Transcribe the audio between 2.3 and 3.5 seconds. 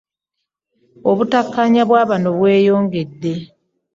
bweyongedde.